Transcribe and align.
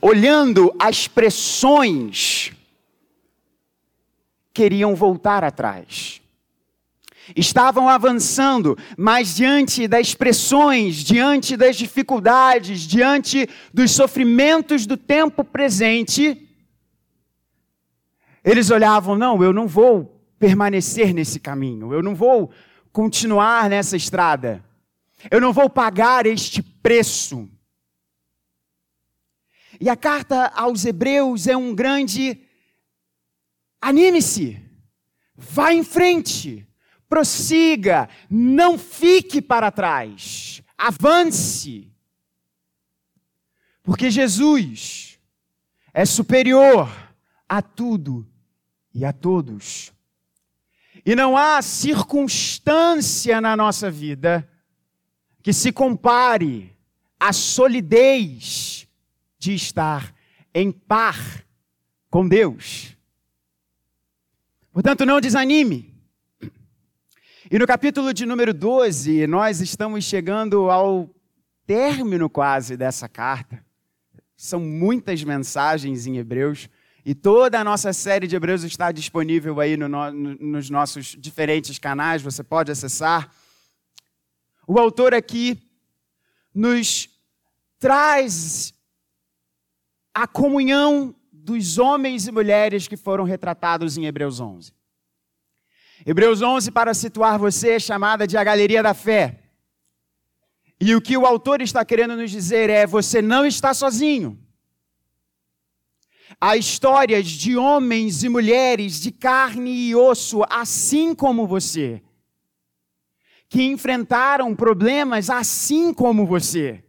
olhando 0.00 0.74
as 0.78 1.06
pressões, 1.08 2.52
queriam 4.52 4.94
voltar 4.94 5.44
atrás. 5.44 6.20
Estavam 7.36 7.88
avançando, 7.88 8.76
mas 8.96 9.36
diante 9.36 9.86
das 9.86 10.14
pressões, 10.14 10.96
diante 10.96 11.56
das 11.56 11.76
dificuldades, 11.76 12.80
diante 12.80 13.48
dos 13.72 13.92
sofrimentos 13.92 14.84
do 14.84 14.96
tempo 14.96 15.44
presente, 15.44 16.48
eles 18.44 18.70
olhavam: 18.70 19.16
não, 19.16 19.42
eu 19.42 19.52
não 19.52 19.68
vou 19.68 20.20
permanecer 20.38 21.14
nesse 21.14 21.38
caminho, 21.38 21.92
eu 21.92 22.02
não 22.02 22.14
vou 22.14 22.50
continuar 22.92 23.70
nessa 23.70 23.96
estrada, 23.96 24.64
eu 25.30 25.40
não 25.40 25.52
vou 25.52 25.70
pagar 25.70 26.26
este 26.26 26.62
preço. 26.62 27.48
E 29.80 29.88
a 29.88 29.96
carta 29.96 30.48
aos 30.48 30.84
Hebreus 30.84 31.46
é 31.46 31.56
um 31.56 31.74
grande 31.74 32.42
anime-se, 33.80 34.62
vá 35.34 35.72
em 35.72 35.82
frente, 35.82 36.68
prossiga, 37.08 38.06
não 38.28 38.78
fique 38.78 39.40
para 39.40 39.70
trás, 39.70 40.62
avance. 40.76 41.90
Porque 43.82 44.10
Jesus 44.10 45.18
é 45.94 46.04
superior 46.04 46.88
a 47.48 47.62
tudo 47.62 48.30
e 48.92 49.02
a 49.02 49.14
todos. 49.14 49.94
E 51.06 51.16
não 51.16 51.38
há 51.38 51.62
circunstância 51.62 53.40
na 53.40 53.56
nossa 53.56 53.90
vida 53.90 54.46
que 55.42 55.54
se 55.54 55.72
compare 55.72 56.76
à 57.18 57.32
solidez 57.32 58.69
de 59.40 59.54
estar 59.54 60.14
em 60.54 60.70
par 60.70 61.18
com 62.10 62.28
Deus. 62.28 62.94
Portanto, 64.70 65.06
não 65.06 65.20
desanime. 65.20 65.92
E 67.50 67.58
no 67.58 67.66
capítulo 67.66 68.12
de 68.12 68.26
número 68.26 68.52
12, 68.52 69.26
nós 69.26 69.60
estamos 69.60 70.04
chegando 70.04 70.70
ao 70.70 71.08
término 71.66 72.28
quase 72.28 72.76
dessa 72.76 73.08
carta. 73.08 73.64
São 74.36 74.60
muitas 74.60 75.24
mensagens 75.24 76.06
em 76.06 76.18
Hebreus. 76.18 76.68
E 77.04 77.14
toda 77.14 77.58
a 77.58 77.64
nossa 77.64 77.94
série 77.94 78.26
de 78.26 78.36
Hebreus 78.36 78.62
está 78.62 78.92
disponível 78.92 79.58
aí 79.58 79.74
no, 79.74 79.88
no, 79.88 80.12
nos 80.12 80.68
nossos 80.68 81.16
diferentes 81.18 81.78
canais, 81.78 82.20
você 82.20 82.44
pode 82.44 82.70
acessar. 82.70 83.34
O 84.66 84.78
autor 84.78 85.14
aqui 85.14 85.58
nos 86.54 87.08
traz 87.78 88.74
a 90.14 90.26
comunhão 90.26 91.14
dos 91.32 91.78
homens 91.78 92.26
e 92.26 92.32
mulheres 92.32 92.86
que 92.86 92.96
foram 92.96 93.24
retratados 93.24 93.96
em 93.96 94.06
Hebreus 94.06 94.40
11. 94.40 94.72
Hebreus 96.04 96.40
11, 96.42 96.70
para 96.70 96.94
situar 96.94 97.38
você, 97.38 97.72
é 97.72 97.78
chamada 97.78 98.26
de 98.26 98.36
a 98.36 98.44
galeria 98.44 98.82
da 98.82 98.94
fé. 98.94 99.40
E 100.80 100.94
o 100.94 101.00
que 101.00 101.16
o 101.16 101.26
autor 101.26 101.60
está 101.60 101.84
querendo 101.84 102.16
nos 102.16 102.30
dizer 102.30 102.70
é: 102.70 102.86
você 102.86 103.20
não 103.20 103.44
está 103.44 103.74
sozinho. 103.74 104.38
Há 106.40 106.56
histórias 106.56 107.26
de 107.26 107.56
homens 107.56 108.24
e 108.24 108.28
mulheres 108.28 108.98
de 109.00 109.10
carne 109.10 109.70
e 109.70 109.94
osso, 109.94 110.42
assim 110.48 111.14
como 111.14 111.46
você, 111.46 112.02
que 113.46 113.62
enfrentaram 113.62 114.56
problemas 114.56 115.28
assim 115.28 115.92
como 115.92 116.24
você. 116.24 116.82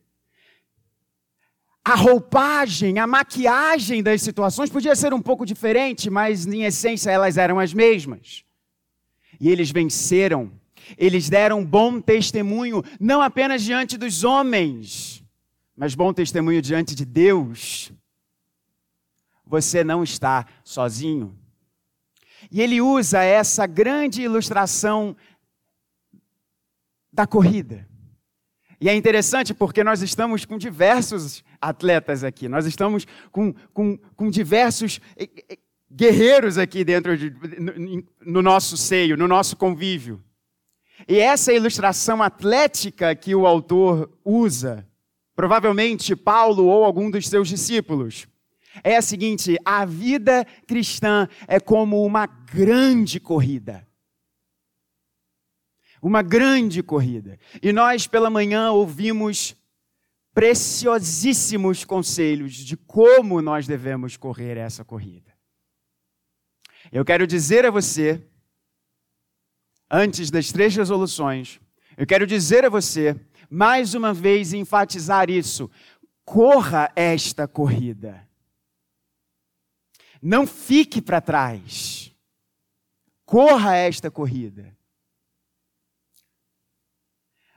A 1.84 1.96
roupagem, 1.96 3.00
a 3.00 3.08
maquiagem 3.08 4.04
das 4.04 4.22
situações 4.22 4.70
podia 4.70 4.96
ser 4.96 5.14
um 5.14 5.22
pouco 5.22 5.46
diferente, 5.46 6.10
mas 6.10 6.46
em 6.46 6.64
essência 6.64 7.10
elas 7.10 7.38
eram 7.38 7.60
as 7.60 7.74
mesmas. 7.74 8.44
E 9.40 9.50
eles 9.50 9.72
venceram, 9.72 10.52
eles 10.96 11.28
deram 11.28 11.66
bom 11.66 12.00
testemunho, 12.00 12.84
não 13.00 13.22
apenas 13.22 13.64
diante 13.64 13.98
dos 13.98 14.24
homens, 14.24 15.24
mas 15.76 15.96
bom 15.96 16.14
testemunho 16.14 16.62
diante 16.62 16.94
de 16.94 17.04
Deus 17.06 17.92
você 19.52 19.84
não 19.84 20.02
está 20.02 20.46
sozinho. 20.64 21.38
E 22.50 22.62
ele 22.62 22.80
usa 22.80 23.22
essa 23.22 23.68
grande 23.68 24.22
ilustração 24.22 25.16
da 27.12 27.28
corrida. 27.28 27.91
E 28.82 28.90
é 28.90 28.96
interessante 28.96 29.54
porque 29.54 29.84
nós 29.84 30.02
estamos 30.02 30.44
com 30.44 30.58
diversos 30.58 31.44
atletas 31.62 32.24
aqui, 32.24 32.50
nós 32.50 32.66
estamos 32.66 33.06
com, 33.32 33.54
com, 33.72 33.96
com 34.16 34.32
diversos 34.32 35.00
guerreiros 35.92 36.58
aqui 36.58 36.84
dentro 36.84 37.16
de, 37.16 37.30
no, 37.60 38.04
no 38.26 38.42
nosso 38.42 38.76
seio, 38.76 39.16
no 39.16 39.28
nosso 39.28 39.56
convívio. 39.56 40.20
E 41.08 41.20
essa 41.20 41.54
ilustração 41.54 42.24
atlética 42.24 43.16
que 43.16 43.36
o 43.36 43.46
autor 43.46 44.10
usa, 44.26 44.88
provavelmente 45.36 46.16
Paulo 46.16 46.66
ou 46.66 46.84
algum 46.84 47.12
dos 47.12 47.28
seus 47.28 47.50
discípulos, 47.50 48.28
é 48.84 48.98
a 48.98 49.02
seguinte: 49.02 49.58
a 49.64 49.86
vida 49.86 50.44
cristã 50.66 51.28
é 51.48 51.60
como 51.60 52.04
uma 52.04 52.26
grande 52.26 53.20
corrida. 53.20 53.88
Uma 56.02 56.22
grande 56.22 56.82
corrida. 56.82 57.38
E 57.62 57.72
nós, 57.72 58.08
pela 58.08 58.30
manhã, 58.30 58.72
ouvimos 58.72 59.56
preciosíssimos 60.34 61.86
conselhos 61.86 62.54
de 62.54 62.76
como 62.76 63.42
nós 63.42 63.68
devemos 63.68 64.18
correr 64.18 64.58
essa 64.58 64.84
corrida. 64.84 65.32
Eu 66.92 67.06
quero 67.06 67.28
dizer 67.28 67.66
a 67.66 67.72
você, 67.72 68.26
antes 69.90 70.32
das 70.32 70.52
três 70.52 70.76
resoluções, 70.76 71.60
eu 71.98 72.08
quero 72.08 72.26
dizer 72.26 72.66
a 72.66 72.70
você, 72.70 73.16
mais 73.50 73.94
uma 73.94 74.14
vez, 74.14 74.54
enfatizar 74.54 75.30
isso: 75.30 75.70
corra 76.24 76.92
esta 76.96 77.48
corrida. 77.48 78.28
Não 80.22 80.46
fique 80.48 81.02
para 81.02 81.20
trás. 81.20 82.16
Corra 83.26 83.76
esta 83.76 84.12
corrida. 84.12 84.78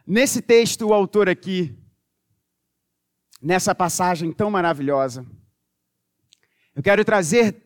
Nesse 0.06 0.42
texto, 0.42 0.86
o 0.86 0.92
autor 0.92 1.28
aqui, 1.28 1.74
nessa 3.40 3.74
passagem 3.74 4.30
tão 4.32 4.50
maravilhosa, 4.50 5.24
eu 6.74 6.82
quero 6.82 7.04
trazer, 7.04 7.56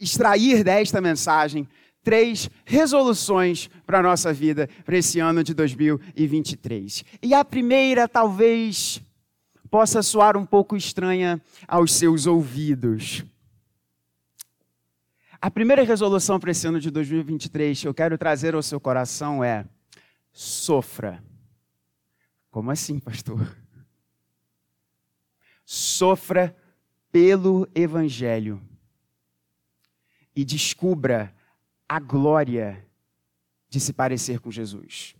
extrair 0.00 0.64
desta 0.64 1.00
mensagem 1.00 1.68
três 2.02 2.50
resoluções 2.64 3.70
para 3.86 4.00
a 4.00 4.02
nossa 4.02 4.32
vida, 4.32 4.68
para 4.84 4.98
esse 4.98 5.20
ano 5.20 5.44
de 5.44 5.54
2023. 5.54 7.04
E 7.22 7.32
a 7.32 7.44
primeira, 7.44 8.08
talvez, 8.08 9.00
possa 9.70 10.02
soar 10.02 10.36
um 10.36 10.44
pouco 10.44 10.76
estranha 10.76 11.40
aos 11.66 11.92
seus 11.92 12.26
ouvidos. 12.26 13.24
A 15.40 15.50
primeira 15.50 15.84
resolução 15.84 16.40
para 16.40 16.50
esse 16.50 16.66
ano 16.66 16.80
de 16.80 16.90
2023 16.90 17.80
que 17.80 17.86
eu 17.86 17.94
quero 17.94 18.18
trazer 18.18 18.54
ao 18.54 18.62
seu 18.62 18.80
coração 18.80 19.44
é: 19.44 19.64
sofra. 20.32 21.22
Como 22.54 22.70
assim, 22.70 23.00
pastor? 23.00 23.58
Sofra 25.64 26.56
pelo 27.10 27.68
Evangelho 27.74 28.62
e 30.36 30.44
descubra 30.44 31.34
a 31.88 31.98
glória 31.98 32.88
de 33.68 33.80
se 33.80 33.92
parecer 33.92 34.38
com 34.38 34.52
Jesus. 34.52 35.16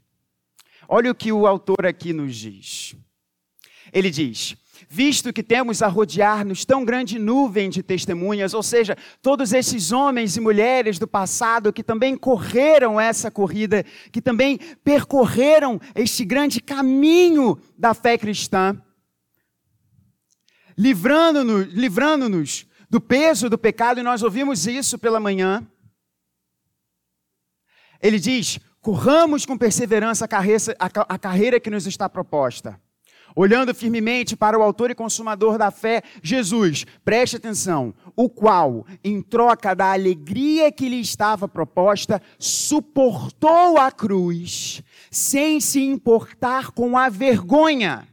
Olha 0.87 1.11
o 1.11 1.15
que 1.15 1.33
o 1.33 1.44
autor 1.44 1.84
aqui 1.84 2.12
nos 2.12 2.37
diz. 2.37 2.94
Ele 3.93 4.12
diz: 4.12 4.56
visto 4.89 5.33
que 5.33 5.43
temos 5.43 5.83
a 5.83 5.89
rodear-nos 5.89 6.65
tão 6.65 6.85
grande 6.85 7.19
nuvem 7.19 7.71
de 7.71 7.83
testemunhas, 7.83 8.55
ou 8.55 8.62
seja, 8.62 8.97
todos 9.23 9.53
esses 9.53 9.93
homens 9.93 10.37
e 10.37 10.41
mulheres 10.41 10.99
do 10.99 11.06
passado 11.06 11.73
que 11.73 11.82
também 11.82 12.17
correram 12.17 13.00
essa 13.00 13.31
corrida, 13.31 13.85
que 14.12 14.21
também 14.21 14.59
percorreram 14.82 15.81
este 15.94 16.25
grande 16.25 16.61
caminho 16.61 17.59
da 17.76 17.94
fé 17.94 18.19
cristã, 18.19 18.81
livrando-nos 20.77 21.73
livrando 21.73 22.25
do 22.91 23.00
peso 23.00 23.49
do 23.49 23.59
pecado, 23.59 24.00
e 24.00 24.03
nós 24.03 24.23
ouvimos 24.23 24.67
isso 24.67 24.99
pela 24.99 25.19
manhã. 25.20 25.67
Ele 28.00 28.19
diz: 28.19 28.59
corramos 28.81 29.47
com 29.47 29.56
perseverança 29.56 30.25
a 30.25 30.29
carreira, 30.29 30.77
a 30.79 31.19
carreira 31.19 31.59
que 31.59 31.70
nos 31.70 31.87
está 31.87 32.09
proposta 32.09 32.81
olhando 33.34 33.75
firmemente 33.75 34.36
para 34.36 34.58
o 34.58 34.62
autor 34.62 34.90
e 34.90 34.94
consumador 34.94 35.58
da 35.58 35.70
fé, 35.70 36.02
Jesus, 36.22 36.86
preste 37.04 37.36
atenção, 37.36 37.94
o 38.14 38.28
qual, 38.28 38.86
em 39.02 39.20
troca 39.20 39.75
da 39.75 39.92
alegria 39.92 40.70
que 40.70 40.88
lhe 40.88 41.00
estava 41.00 41.48
proposta, 41.48 42.22
suportou 42.38 43.78
a 43.78 43.90
cruz, 43.90 44.82
sem 45.10 45.60
se 45.60 45.82
importar 45.82 46.70
com 46.70 46.96
a 46.96 47.08
vergonha. 47.08 48.06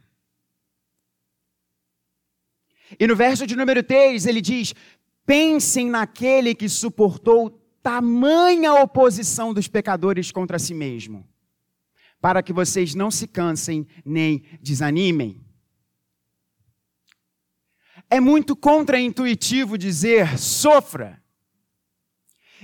E 2.98 3.06
no 3.06 3.16
verso 3.16 3.46
de 3.46 3.56
número 3.56 3.82
3 3.82 4.26
ele 4.26 4.40
diz: 4.40 4.74
Pensem 5.24 5.88
naquele 5.88 6.54
que 6.54 6.68
suportou 6.68 7.50
tamanha 7.82 8.74
oposição 8.74 9.52
dos 9.52 9.66
pecadores 9.66 10.30
contra 10.30 10.58
si 10.58 10.74
mesmo, 10.74 11.26
para 12.22 12.40
que 12.40 12.52
vocês 12.52 12.94
não 12.94 13.10
se 13.10 13.26
cansem 13.26 13.84
nem 14.04 14.44
desanimem. 14.62 15.44
É 18.08 18.20
muito 18.20 18.54
contraintuitivo 18.54 19.76
dizer 19.76 20.38
sofra. 20.38 21.20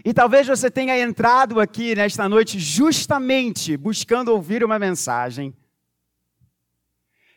E 0.04 0.14
talvez 0.14 0.46
você 0.46 0.70
tenha 0.70 0.96
entrado 0.96 1.58
aqui 1.58 1.96
nesta 1.96 2.28
noite 2.28 2.56
justamente 2.60 3.76
buscando 3.76 4.28
ouvir 4.28 4.62
uma 4.62 4.78
mensagem 4.78 5.52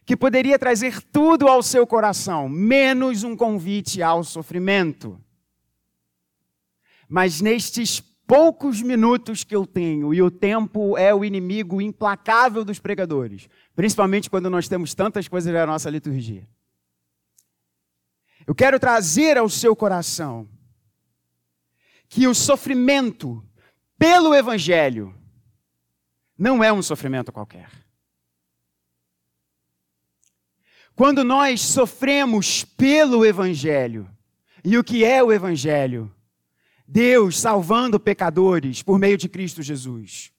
que 0.05 0.15
poderia 0.15 0.59
trazer 0.59 1.01
tudo 1.01 1.47
ao 1.47 1.63
seu 1.63 1.87
coração, 1.87 2.47
menos 2.47 3.23
um 3.23 3.35
convite 3.35 4.03
ao 4.03 4.23
sofrimento. 4.23 5.19
Mas 7.09 7.41
nestes 7.41 8.10
poucos 8.31 8.81
minutos 8.81 9.43
que 9.43 9.53
eu 9.53 9.67
tenho, 9.67 10.13
e 10.13 10.21
o 10.21 10.31
tempo 10.31 10.97
é 10.97 11.13
o 11.13 11.25
inimigo 11.25 11.81
implacável 11.81 12.63
dos 12.63 12.79
pregadores, 12.79 13.49
principalmente 13.75 14.29
quando 14.29 14.49
nós 14.49 14.69
temos 14.69 14.95
tantas 14.95 15.27
coisas 15.27 15.53
na 15.53 15.65
nossa 15.65 15.89
liturgia. 15.89 16.47
Eu 18.47 18.55
quero 18.55 18.79
trazer 18.79 19.37
ao 19.37 19.49
seu 19.49 19.75
coração 19.75 20.47
que 22.07 22.25
o 22.25 22.33
sofrimento 22.33 23.45
pelo 23.99 24.33
Evangelho 24.33 25.13
não 26.37 26.63
é 26.63 26.71
um 26.71 26.81
sofrimento 26.81 27.33
qualquer. 27.33 27.69
Quando 30.95 31.21
nós 31.21 31.59
sofremos 31.59 32.63
pelo 32.63 33.25
Evangelho, 33.25 34.09
e 34.63 34.77
o 34.77 34.83
que 34.85 35.03
é 35.03 35.21
o 35.21 35.33
Evangelho? 35.33 36.09
Deus 36.91 37.39
salvando 37.39 37.97
pecadores 37.97 38.83
por 38.83 38.99
meio 38.99 39.17
de 39.17 39.29
Cristo 39.29 39.63
Jesus. 39.63 40.33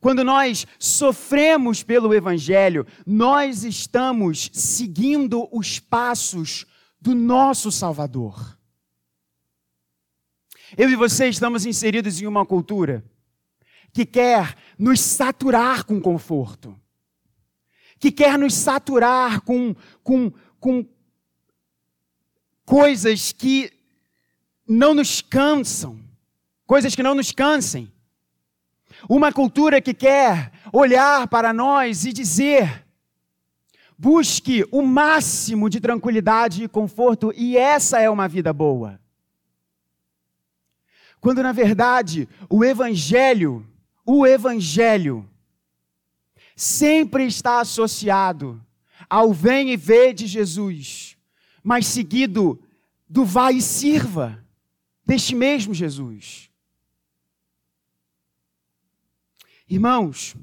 Quando 0.00 0.24
nós 0.24 0.66
sofremos 0.78 1.82
pelo 1.82 2.14
Evangelho, 2.14 2.86
nós 3.06 3.62
estamos 3.62 4.48
seguindo 4.54 5.46
os 5.52 5.78
passos 5.78 6.64
do 6.98 7.14
nosso 7.14 7.70
Salvador. 7.70 8.58
Eu 10.78 10.88
e 10.88 10.96
você 10.96 11.28
estamos 11.28 11.66
inseridos 11.66 12.22
em 12.22 12.26
uma 12.26 12.46
cultura 12.46 13.04
que 13.92 14.06
quer 14.06 14.56
nos 14.78 14.98
saturar 14.98 15.84
com 15.84 16.00
conforto, 16.00 16.74
que 17.98 18.10
quer 18.10 18.38
nos 18.38 18.54
saturar 18.54 19.42
com, 19.42 19.76
com, 20.02 20.32
com 20.58 20.88
coisas 22.64 23.30
que 23.30 23.81
não 24.66 24.94
nos 24.94 25.20
cansam, 25.20 25.98
coisas 26.66 26.94
que 26.94 27.02
não 27.02 27.14
nos 27.14 27.32
cansem. 27.32 27.92
Uma 29.08 29.32
cultura 29.32 29.80
que 29.80 29.92
quer 29.92 30.52
olhar 30.72 31.26
para 31.28 31.52
nós 31.52 32.04
e 32.04 32.12
dizer: 32.12 32.86
busque 33.98 34.64
o 34.70 34.82
máximo 34.82 35.68
de 35.68 35.80
tranquilidade 35.80 36.64
e 36.64 36.68
conforto, 36.68 37.32
e 37.36 37.56
essa 37.56 38.00
é 38.00 38.08
uma 38.08 38.28
vida 38.28 38.52
boa. 38.52 39.00
Quando 41.20 41.42
na 41.42 41.52
verdade 41.52 42.28
o 42.48 42.64
Evangelho, 42.64 43.66
o 44.04 44.26
Evangelho, 44.26 45.28
sempre 46.56 47.26
está 47.26 47.60
associado 47.60 48.60
ao 49.08 49.32
vem 49.32 49.70
e 49.70 49.76
vê 49.76 50.12
de 50.12 50.26
Jesus, 50.26 51.16
mas 51.62 51.86
seguido 51.86 52.60
do 53.08 53.24
vai 53.24 53.54
e 53.54 53.62
sirva 53.62 54.41
deste 55.04 55.34
mesmo 55.34 55.74
Jesus. 55.74 56.50
Irmãos, 59.68 60.36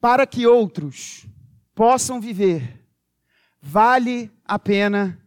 para 0.00 0.26
que 0.26 0.46
outros 0.46 1.26
possam 1.74 2.20
viver, 2.20 2.84
vale 3.60 4.30
a 4.44 4.58
pena 4.58 5.20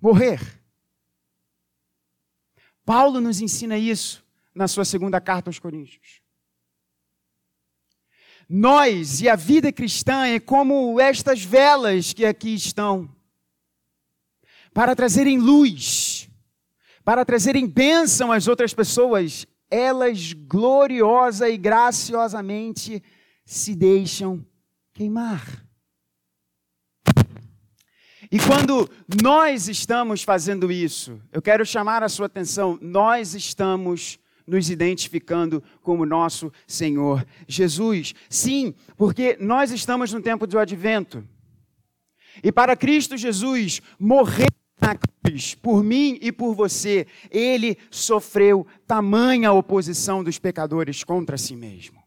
morrer. 0.00 0.60
Paulo 2.84 3.20
nos 3.20 3.40
ensina 3.40 3.78
isso 3.78 4.24
na 4.54 4.66
sua 4.66 4.84
segunda 4.84 5.20
carta 5.20 5.48
aos 5.48 5.58
Coríntios. 5.58 6.20
Nós 8.48 9.20
e 9.20 9.28
a 9.28 9.36
vida 9.36 9.72
cristã 9.72 10.26
é 10.26 10.40
como 10.40 11.00
estas 11.00 11.44
velas 11.44 12.12
que 12.12 12.24
aqui 12.24 12.52
estão, 12.52 13.08
para 14.74 14.96
trazerem 14.96 15.38
luz, 15.38 16.09
para 17.04 17.24
trazerem 17.24 17.66
bênção 17.66 18.30
às 18.30 18.46
outras 18.46 18.74
pessoas, 18.74 19.46
elas 19.70 20.32
gloriosa 20.32 21.48
e 21.48 21.56
graciosamente 21.56 23.02
se 23.44 23.74
deixam 23.74 24.44
queimar. 24.92 25.64
E 28.32 28.38
quando 28.38 28.88
nós 29.22 29.68
estamos 29.68 30.22
fazendo 30.22 30.70
isso, 30.70 31.20
eu 31.32 31.42
quero 31.42 31.66
chamar 31.66 32.02
a 32.02 32.08
sua 32.08 32.26
atenção, 32.26 32.78
nós 32.80 33.34
estamos 33.34 34.20
nos 34.46 34.70
identificando 34.70 35.62
como 35.80 36.06
nosso 36.06 36.52
Senhor 36.66 37.26
Jesus. 37.48 38.14
Sim, 38.28 38.74
porque 38.96 39.36
nós 39.40 39.72
estamos 39.72 40.12
no 40.12 40.20
tempo 40.20 40.46
do 40.46 40.58
advento. 40.58 41.26
E 42.42 42.52
para 42.52 42.76
Cristo 42.76 43.16
Jesus 43.16 43.80
morrer 43.98 44.48
na 44.80 44.96
cruz, 44.96 45.54
por 45.54 45.82
mim 45.82 46.18
e 46.20 46.32
por 46.32 46.54
você, 46.54 47.06
ele 47.30 47.76
sofreu 47.90 48.66
tamanha 48.86 49.52
oposição 49.52 50.24
dos 50.24 50.38
pecadores 50.38 51.04
contra 51.04 51.36
si 51.36 51.54
mesmo. 51.54 52.00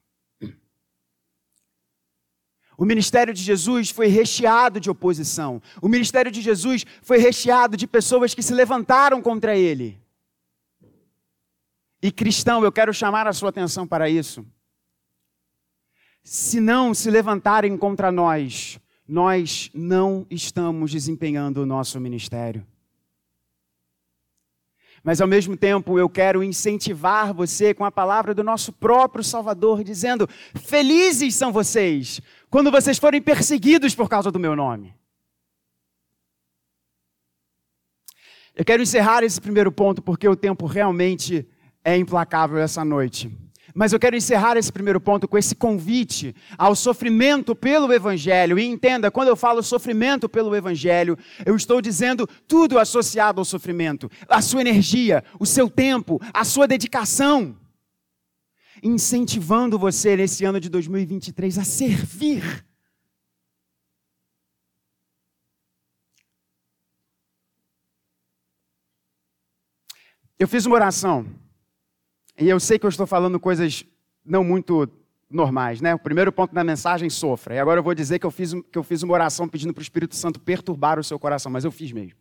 O 2.77 2.85
ministério 2.85 3.33
de 3.33 3.41
Jesus 3.41 3.91
foi 3.91 4.07
recheado 4.07 4.79
de 4.79 4.89
oposição. 4.89 5.61
O 5.81 5.87
ministério 5.87 6.31
de 6.31 6.41
Jesus 6.41 6.85
foi 7.01 7.17
recheado 7.17 7.77
de 7.77 7.85
pessoas 7.85 8.33
que 8.33 8.41
se 8.41 8.53
levantaram 8.53 9.21
contra 9.21 9.55
ele. 9.55 10.01
E 12.01 12.11
cristão, 12.11 12.63
eu 12.63 12.71
quero 12.71 12.93
chamar 12.93 13.27
a 13.27 13.33
sua 13.33 13.49
atenção 13.49 13.87
para 13.87 14.09
isso. 14.09 14.45
Se 16.23 16.59
não 16.59 16.93
se 16.93 17.09
levantarem 17.09 17.77
contra 17.77 18.11
nós, 18.11 18.79
nós 19.07 19.69
não 19.73 20.25
estamos 20.29 20.91
desempenhando 20.91 21.61
o 21.61 21.65
nosso 21.65 21.99
ministério. 21.99 22.65
Mas 25.03 25.19
ao 25.19 25.27
mesmo 25.27 25.57
tempo 25.57 25.99
eu 25.99 26.09
quero 26.09 26.41
incentivar 26.41 27.33
você 27.33 27.73
com 27.73 27.83
a 27.83 27.91
palavra 27.91 28.33
do 28.33 28.41
nosso 28.41 28.71
próprio 28.71 29.23
Salvador, 29.23 29.83
dizendo: 29.83 30.29
Felizes 30.55 31.35
são 31.35 31.51
vocês 31.51 32.21
quando 32.49 32.71
vocês 32.71 32.97
forem 32.97 33.21
perseguidos 33.21 33.93
por 33.93 34.07
causa 34.07 34.31
do 34.31 34.39
meu 34.39 34.55
nome. 34.55 34.95
Eu 38.55 38.63
quero 38.63 38.83
encerrar 38.83 39.23
esse 39.23 39.41
primeiro 39.41 39.71
ponto 39.71 40.01
porque 40.01 40.27
o 40.27 40.35
tempo 40.35 40.65
realmente 40.67 41.45
é 41.83 41.97
implacável 41.97 42.59
essa 42.59 42.85
noite. 42.85 43.29
Mas 43.73 43.91
eu 43.91 43.99
quero 43.99 44.15
encerrar 44.15 44.55
esse 44.55 44.71
primeiro 44.71 45.01
ponto 45.01 45.27
com 45.27 45.37
esse 45.37 45.55
convite 45.55 46.35
ao 46.57 46.75
sofrimento 46.75 47.55
pelo 47.55 47.91
Evangelho. 47.91 48.59
E 48.59 48.65
entenda, 48.65 49.09
quando 49.09 49.29
eu 49.29 49.35
falo 49.35 49.63
sofrimento 49.63 50.29
pelo 50.29 50.55
Evangelho, 50.55 51.17
eu 51.43 51.55
estou 51.55 51.81
dizendo 51.81 52.27
tudo 52.47 52.77
associado 52.77 53.41
ao 53.41 53.45
sofrimento: 53.45 54.11
a 54.29 54.41
sua 54.41 54.61
energia, 54.61 55.23
o 55.39 55.45
seu 55.45 55.69
tempo, 55.69 56.21
a 56.31 56.43
sua 56.43 56.67
dedicação. 56.67 57.57
Incentivando 58.83 59.79
você 59.79 60.15
nesse 60.15 60.45
ano 60.45 60.59
de 60.59 60.69
2023 60.69 61.57
a 61.57 61.63
servir. 61.63 62.63
Eu 70.37 70.47
fiz 70.47 70.65
uma 70.65 70.75
oração 70.75 71.25
e 72.37 72.49
eu 72.49 72.59
sei 72.59 72.79
que 72.79 72.85
eu 72.85 72.89
estou 72.89 73.05
falando 73.05 73.39
coisas 73.39 73.85
não 74.25 74.43
muito 74.43 74.89
normais, 75.29 75.81
né? 75.81 75.93
O 75.93 75.99
primeiro 75.99 76.31
ponto 76.31 76.53
da 76.53 76.63
mensagem, 76.63 77.09
sofra. 77.09 77.55
E 77.55 77.59
agora 77.59 77.79
eu 77.79 77.83
vou 77.83 77.95
dizer 77.95 78.19
que 78.19 78.25
eu 78.25 78.31
fiz, 78.31 78.53
que 78.71 78.77
eu 78.77 78.83
fiz 78.83 79.03
uma 79.03 79.13
oração 79.13 79.47
pedindo 79.47 79.73
para 79.73 79.81
o 79.81 79.83
Espírito 79.83 80.15
Santo 80.15 80.39
perturbar 80.39 80.99
o 80.99 81.03
seu 81.03 81.19
coração, 81.19 81.51
mas 81.51 81.65
eu 81.65 81.71
fiz 81.71 81.91
mesmo. 81.91 82.19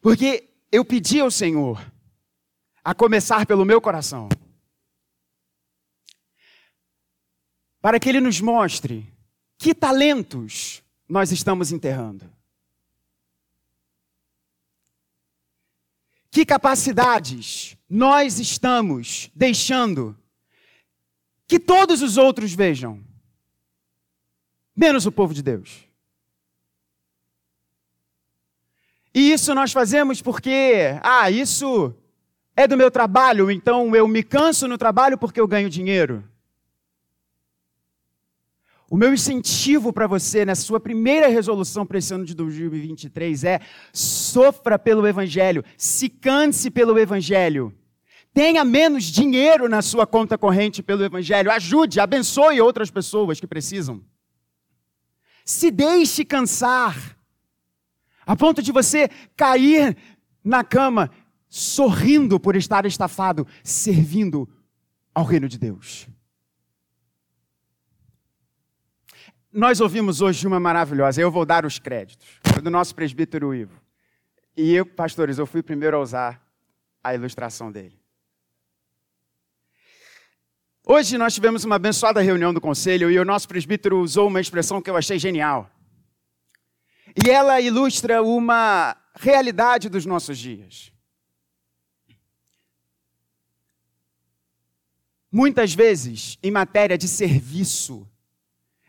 Porque 0.00 0.48
eu 0.72 0.84
pedi 0.84 1.20
ao 1.20 1.30
Senhor, 1.30 1.80
a 2.82 2.94
começar 2.94 3.46
pelo 3.46 3.64
meu 3.64 3.80
coração, 3.80 4.28
para 7.80 8.00
que 8.00 8.08
Ele 8.08 8.20
nos 8.20 8.40
mostre 8.40 9.06
que 9.58 9.74
talentos 9.74 10.82
nós 11.08 11.30
estamos 11.30 11.70
enterrando. 11.70 12.33
Que 16.34 16.44
capacidades 16.44 17.78
nós 17.88 18.40
estamos 18.40 19.30
deixando 19.36 20.18
que 21.46 21.60
todos 21.60 22.02
os 22.02 22.16
outros 22.16 22.52
vejam, 22.52 23.00
menos 24.74 25.06
o 25.06 25.12
povo 25.12 25.32
de 25.32 25.44
Deus? 25.44 25.84
E 29.14 29.30
isso 29.30 29.54
nós 29.54 29.70
fazemos 29.70 30.20
porque, 30.20 30.98
ah, 31.04 31.30
isso 31.30 31.94
é 32.56 32.66
do 32.66 32.76
meu 32.76 32.90
trabalho, 32.90 33.48
então 33.48 33.94
eu 33.94 34.08
me 34.08 34.24
canso 34.24 34.66
no 34.66 34.76
trabalho 34.76 35.16
porque 35.16 35.40
eu 35.40 35.46
ganho 35.46 35.70
dinheiro. 35.70 36.28
O 38.90 38.96
meu 38.96 39.14
incentivo 39.14 39.92
para 39.92 40.06
você 40.06 40.44
na 40.44 40.54
sua 40.54 40.78
primeira 40.78 41.28
resolução 41.28 41.86
para 41.86 41.98
esse 41.98 42.12
ano 42.12 42.24
de 42.24 42.34
2023 42.34 43.44
é: 43.44 43.60
sofra 43.92 44.78
pelo 44.78 45.06
Evangelho, 45.06 45.64
se 45.76 46.08
canse 46.08 46.70
pelo 46.70 46.98
Evangelho. 46.98 47.74
Tenha 48.32 48.64
menos 48.64 49.04
dinheiro 49.04 49.68
na 49.68 49.80
sua 49.80 50.06
conta 50.06 50.36
corrente 50.36 50.82
pelo 50.82 51.04
Evangelho. 51.04 51.50
Ajude, 51.50 52.00
abençoe 52.00 52.60
outras 52.60 52.90
pessoas 52.90 53.38
que 53.38 53.46
precisam. 53.46 54.02
Se 55.44 55.70
deixe 55.70 56.24
cansar, 56.24 57.16
a 58.26 58.34
ponto 58.34 58.60
de 58.60 58.72
você 58.72 59.08
cair 59.36 59.96
na 60.42 60.64
cama 60.64 61.10
sorrindo 61.48 62.40
por 62.40 62.56
estar 62.56 62.84
estafado, 62.84 63.46
servindo 63.62 64.48
ao 65.14 65.24
reino 65.24 65.48
de 65.48 65.58
Deus. 65.58 66.08
Nós 69.56 69.80
ouvimos 69.80 70.20
hoje 70.20 70.48
uma 70.48 70.58
maravilhosa, 70.58 71.20
eu 71.20 71.30
vou 71.30 71.46
dar 71.46 71.64
os 71.64 71.78
créditos, 71.78 72.26
do 72.60 72.68
nosso 72.68 72.92
presbítero 72.92 73.54
Ivo. 73.54 73.80
E 74.56 74.74
eu, 74.74 74.84
pastores, 74.84 75.38
eu 75.38 75.46
fui 75.46 75.60
o 75.60 75.64
primeiro 75.64 75.96
a 75.96 76.00
usar 76.00 76.44
a 77.04 77.14
ilustração 77.14 77.70
dele. 77.70 77.96
Hoje 80.84 81.16
nós 81.16 81.32
tivemos 81.32 81.62
uma 81.62 81.76
abençoada 81.76 82.20
reunião 82.20 82.52
do 82.52 82.60
conselho 82.60 83.08
e 83.08 83.16
o 83.16 83.24
nosso 83.24 83.46
presbítero 83.46 84.00
usou 84.00 84.26
uma 84.26 84.40
expressão 84.40 84.82
que 84.82 84.90
eu 84.90 84.96
achei 84.96 85.20
genial. 85.20 85.70
E 87.24 87.30
ela 87.30 87.60
ilustra 87.60 88.24
uma 88.24 88.96
realidade 89.14 89.88
dos 89.88 90.04
nossos 90.04 90.36
dias. 90.36 90.92
Muitas 95.30 95.72
vezes, 95.72 96.38
em 96.42 96.50
matéria 96.50 96.98
de 96.98 97.06
serviço, 97.06 98.04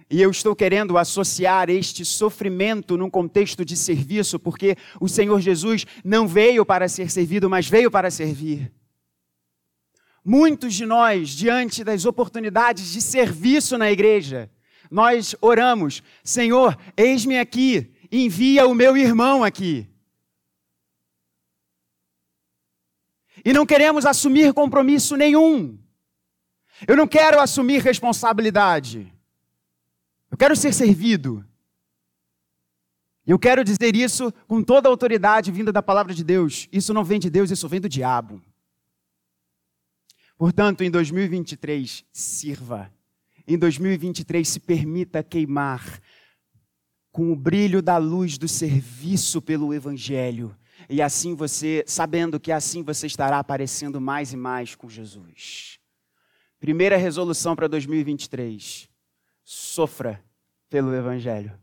e 0.09 0.21
eu 0.21 0.29
estou 0.29 0.55
querendo 0.55 0.97
associar 0.97 1.69
este 1.69 2.05
sofrimento 2.05 2.95
num 2.95 3.09
contexto 3.09 3.65
de 3.65 3.75
serviço, 3.75 4.37
porque 4.37 4.77
o 4.99 5.09
Senhor 5.09 5.41
Jesus 5.41 5.85
não 6.03 6.27
veio 6.27 6.65
para 6.65 6.87
ser 6.87 7.09
servido, 7.09 7.49
mas 7.49 7.67
veio 7.67 7.89
para 7.89 8.11
servir. 8.11 8.71
Muitos 10.23 10.73
de 10.73 10.85
nós, 10.85 11.29
diante 11.29 11.83
das 11.83 12.05
oportunidades 12.05 12.91
de 12.91 13.01
serviço 13.01 13.77
na 13.77 13.91
igreja, 13.91 14.49
nós 14.91 15.35
oramos: 15.41 16.03
Senhor, 16.23 16.77
eis-me 16.95 17.39
aqui, 17.39 17.91
envia 18.11 18.67
o 18.67 18.75
meu 18.75 18.95
irmão 18.95 19.43
aqui. 19.43 19.87
E 23.43 23.53
não 23.53 23.65
queremos 23.65 24.05
assumir 24.05 24.53
compromisso 24.53 25.15
nenhum. 25.15 25.77
Eu 26.87 26.97
não 26.97 27.07
quero 27.07 27.39
assumir 27.39 27.81
responsabilidade. 27.81 29.14
Eu 30.29 30.37
quero 30.37 30.55
ser 30.55 30.73
servido. 30.73 31.45
Eu 33.25 33.39
quero 33.39 33.63
dizer 33.63 33.95
isso 33.95 34.31
com 34.47 34.61
toda 34.61 34.87
a 34.87 34.91
autoridade 34.91 35.51
vinda 35.51 35.71
da 35.71 35.81
palavra 35.81 36.13
de 36.13 36.23
Deus. 36.23 36.67
Isso 36.71 36.93
não 36.93 37.03
vem 37.03 37.19
de 37.19 37.29
Deus, 37.29 37.49
isso 37.49 37.67
vem 37.67 37.81
do 37.81 37.89
diabo. 37.89 38.41
Portanto, 40.37 40.83
em 40.83 40.91
2023, 40.91 42.05
sirva. 42.11 42.91
Em 43.47 43.57
2023, 43.57 44.47
se 44.47 44.59
permita 44.59 45.23
queimar 45.23 46.01
com 47.11 47.31
o 47.31 47.35
brilho 47.35 47.81
da 47.81 47.97
luz 47.97 48.37
do 48.37 48.47
serviço 48.47 49.41
pelo 49.41 49.73
Evangelho. 49.73 50.55
E 50.89 51.01
assim 51.01 51.33
você, 51.33 51.83
sabendo 51.87 52.39
que 52.39 52.51
assim 52.51 52.83
você 52.83 53.07
estará 53.07 53.39
aparecendo 53.39 53.99
mais 54.01 54.33
e 54.33 54.37
mais 54.37 54.75
com 54.75 54.89
Jesus. 54.89 55.79
Primeira 56.59 56.97
resolução 56.97 57.55
para 57.55 57.67
2023 57.67 58.89
sofra 59.45 60.21
pelo 60.69 60.93
Evangelho. 60.93 61.57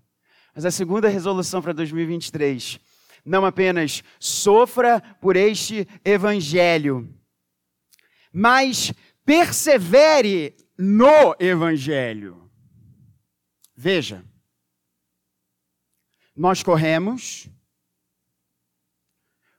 Mas 0.55 0.65
a 0.65 0.71
segunda 0.71 1.09
resolução 1.09 1.61
para 1.61 1.73
2023, 1.73 2.79
não 3.25 3.45
apenas 3.45 4.05
sofra 4.21 5.01
por 5.21 5.37
este 5.37 5.89
Evangelho, 6.05 7.13
mas 8.33 8.93
persevere 9.25 10.57
no 10.79 11.35
Evangelho. 11.41 12.51
Veja, 13.75 14.25
nós 16.37 16.63
corremos, 16.63 17.49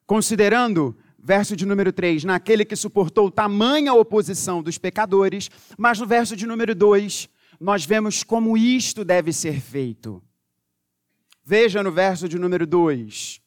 considerando 0.05 0.97
verso 1.19 1.55
de 1.55 1.65
número 1.65 1.91
3, 1.91 2.25
naquele 2.25 2.65
que 2.65 2.75
suportou 2.75 3.31
tamanha 3.31 3.93
oposição 3.93 4.61
dos 4.61 4.77
pecadores, 4.77 5.49
mas 5.77 5.99
no 5.99 6.05
verso 6.05 6.35
de 6.35 6.45
número 6.45 6.75
2, 6.75 7.29
nós 7.63 7.85
vemos 7.85 8.23
como 8.23 8.57
isto 8.57 9.05
deve 9.05 9.31
ser 9.31 9.61
feito. 9.61 10.21
Veja 11.45 11.81
no 11.81 11.93
verso 11.93 12.27
de 12.27 12.37
número 12.37 12.67
2. 12.67 13.41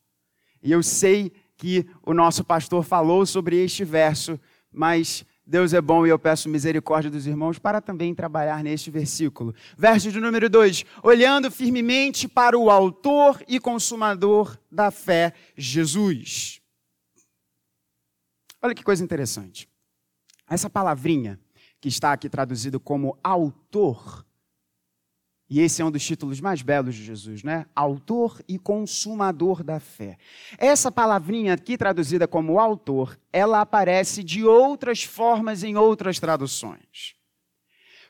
E 0.63 0.73
eu 0.73 0.83
sei 0.83 1.31
que 1.55 1.87
o 2.03 2.15
nosso 2.15 2.43
pastor 2.43 2.83
falou 2.83 3.27
sobre 3.27 3.63
este 3.63 3.85
verso, 3.85 4.41
mas 4.73 5.23
Deus 5.47 5.75
é 5.75 5.83
bom 5.83 6.07
e 6.07 6.09
eu 6.09 6.19
peço 6.19 6.49
misericórdia 6.49 7.11
dos 7.11 7.27
irmãos 7.27 7.59
para 7.59 7.79
também 7.83 8.15
trabalhar 8.15 8.65
neste 8.65 8.91
versículo. 8.91 9.55
Verso 9.77 10.11
de 10.11 10.19
número 10.19 10.49
2: 10.49 10.87
Olhando 11.03 11.51
firmemente 11.51 12.27
para 12.27 12.59
o 12.59 12.71
Autor 12.71 13.45
e 13.47 13.61
Consumador 13.61 14.59
da 14.73 14.91
fé, 14.91 15.35
Jesus. 15.55 16.63
Olha 18.63 18.75
que 18.75 18.83
coisa 18.83 19.05
interessante. 19.05 19.69
Essa 20.49 20.71
palavrinha 20.71 21.39
que 21.87 21.91
está 21.91 22.13
aqui 22.13 22.29
traduzido 22.29 22.81
como 22.81 23.17
autor. 23.23 24.27
E 25.49 25.61
esse 25.61 25.81
é 25.81 25.85
um 25.85 25.91
dos 25.93 26.05
títulos 26.05 26.41
mais 26.41 26.61
belos 26.61 26.97
de 26.97 27.05
Jesus, 27.05 27.45
né? 27.45 27.65
Autor 27.77 28.43
e 28.49 28.59
consumador 28.59 29.63
da 29.63 29.79
fé. 29.79 30.19
Essa 30.59 30.91
palavrinha 30.91 31.55
aqui 31.55 31.79
traduzida 31.79 32.27
como 32.27 32.59
autor, 32.59 33.17
ela 33.33 33.61
aparece 33.61 34.25
de 34.25 34.45
outras 34.45 35.05
formas 35.05 35.63
em 35.63 35.77
outras 35.77 36.19
traduções. 36.19 37.15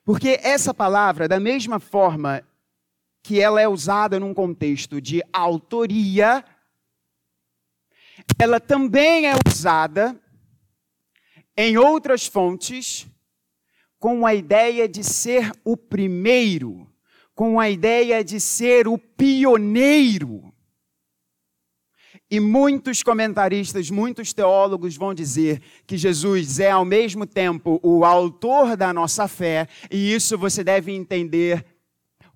Porque 0.06 0.40
essa 0.42 0.72
palavra, 0.72 1.28
da 1.28 1.38
mesma 1.38 1.78
forma 1.78 2.42
que 3.22 3.38
ela 3.42 3.60
é 3.60 3.68
usada 3.68 4.18
num 4.18 4.32
contexto 4.32 5.02
de 5.02 5.22
autoria, 5.34 6.42
ela 8.38 8.58
também 8.58 9.26
é 9.26 9.34
usada 9.46 10.18
em 11.54 11.76
outras 11.76 12.26
fontes 12.26 13.06
com 14.06 14.24
a 14.24 14.32
ideia 14.32 14.88
de 14.88 15.02
ser 15.02 15.50
o 15.64 15.76
primeiro, 15.76 16.86
com 17.34 17.58
a 17.58 17.68
ideia 17.68 18.22
de 18.22 18.38
ser 18.38 18.86
o 18.86 18.96
pioneiro. 18.96 20.54
E 22.30 22.38
muitos 22.38 23.02
comentaristas, 23.02 23.90
muitos 23.90 24.32
teólogos 24.32 24.96
vão 24.96 25.12
dizer 25.12 25.60
que 25.84 25.98
Jesus 25.98 26.60
é 26.60 26.70
ao 26.70 26.84
mesmo 26.84 27.26
tempo 27.26 27.80
o 27.82 28.04
autor 28.04 28.76
da 28.76 28.92
nossa 28.92 29.26
fé, 29.26 29.66
e 29.90 30.14
isso 30.14 30.38
você 30.38 30.62
deve 30.62 30.92
entender 30.92 31.66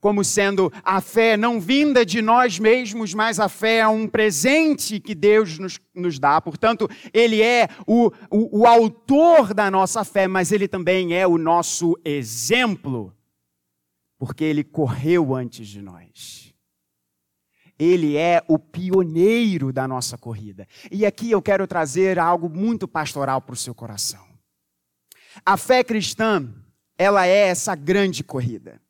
como 0.01 0.25
sendo 0.25 0.73
a 0.83 1.01
fé 1.01 1.37
não 1.37 1.61
vinda 1.61 2.05
de 2.05 2.23
nós 2.23 2.59
mesmos, 2.59 3.13
mas 3.13 3.39
a 3.39 3.49
fé 3.49 3.79
é 3.79 3.89
um 3.89 4.09
presente 4.09 4.99
que 4.99 5.15
Deus 5.15 5.59
nos, 5.59 5.79
nos 5.95 6.19
dá. 6.19 6.41
Portanto, 6.41 6.89
Ele 7.13 7.43
é 7.43 7.69
o, 7.87 8.11
o, 8.31 8.61
o 8.61 8.67
autor 8.67 9.53
da 9.53 9.71
nossa 9.71 10.03
fé, 10.05 10.27
mas 10.27 10.51
Ele 10.51 10.67
também 10.67 11.15
é 11.15 11.27
o 11.27 11.37
nosso 11.37 11.97
exemplo, 12.05 13.15
porque 14.19 14.43
Ele 14.43 14.65
correu 14.65 15.35
antes 15.35 15.69
de 15.69 15.83
nós. 15.83 16.55
Ele 17.79 18.17
é 18.17 18.43
o 18.47 18.59
pioneiro 18.59 19.73
da 19.73 19.89
nossa 19.89 20.19
corrida. 20.19 20.67
E 20.91 21.07
aqui 21.07 21.31
eu 21.31 21.41
quero 21.41 21.67
trazer 21.67 22.19
algo 22.19 22.49
muito 22.49 22.87
pastoral 22.87 23.41
para 23.41 23.55
o 23.55 23.57
seu 23.57 23.75
coração. 23.75 24.23
A 25.47 25.57
fé 25.57 25.83
cristã, 25.83 26.53
ela 26.99 27.27
é 27.27 27.49
essa 27.49 27.75
grande 27.75 28.23
corrida. 28.23 28.81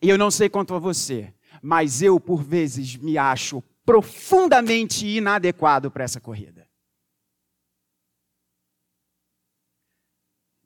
E 0.00 0.08
eu 0.08 0.18
não 0.18 0.30
sei 0.30 0.48
quanto 0.48 0.74
a 0.74 0.78
você, 0.78 1.32
mas 1.62 2.02
eu, 2.02 2.20
por 2.20 2.42
vezes, 2.42 2.96
me 2.96 3.16
acho 3.16 3.62
profundamente 3.84 5.06
inadequado 5.06 5.90
para 5.90 6.04
essa 6.04 6.20
corrida. 6.20 6.66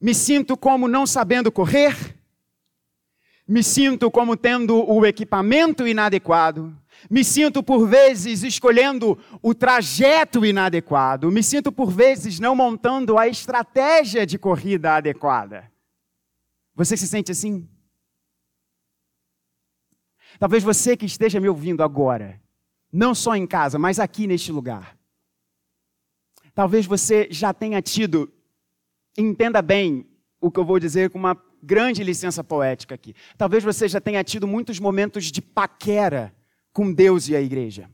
Me 0.01 0.15
sinto 0.15 0.57
como 0.57 0.89
não 0.89 1.07
sabendo 1.07 1.53
correr, 1.53 1.95
me 3.47 3.63
sinto 3.63 4.11
como 4.11 4.37
tendo 4.37 4.91
o 4.91 5.05
equipamento 5.05 5.87
inadequado, 5.87 6.75
me 7.11 7.23
sinto 7.23 7.63
por 7.63 7.87
vezes 7.87 8.43
escolhendo 8.43 9.19
o 9.43 9.55
trajeto 9.55 10.47
inadequado, 10.47 11.31
me 11.31 11.43
sinto 11.43 11.71
por 11.71 11.91
vezes 11.91 12.41
não 12.41 12.55
montando 12.55 13.19
a 13.19 13.29
estratégia 13.29 14.25
de 14.25 14.39
corrida 14.39 14.97
adequada. 14.97 15.71
Você 16.75 16.97
se 16.97 17.07
sente 17.07 17.33
assim? 17.33 17.69
Talvez 20.41 20.65
você 20.65 20.97
que 20.97 21.05
esteja 21.05 21.39
me 21.39 21.51
ouvindo 21.51 21.83
agora 21.83 22.41
Não 22.91 23.15
só 23.15 23.37
em 23.37 23.47
casa, 23.47 23.79
mas 23.79 24.01
aqui 24.01 24.27
neste 24.27 24.51
lugar. 24.51 24.99
Talvez 26.55 26.87
você 26.87 27.29
já 27.31 27.55
tenha 27.55 27.81
tido, 27.81 28.29
entenda 29.17 29.63
bem 29.63 30.05
o 30.41 30.51
que 30.51 30.59
eu 30.59 30.65
vou 30.65 30.81
dizer 30.81 31.11
com 31.11 31.19
uma 31.19 31.41
grande 31.63 32.03
licença 32.03 32.43
poética 32.43 32.95
aqui. 32.95 33.15
Talvez 33.39 33.63
você 33.63 33.87
já 33.87 34.01
tenha 34.01 34.25
tido 34.25 34.49
muitos 34.49 34.81
momentos 34.81 35.27
de 35.27 35.41
paquera 35.41 36.35
com 36.73 36.93
Deus 36.93 37.29
e 37.29 37.37
a 37.37 37.41
igreja. 37.41 37.89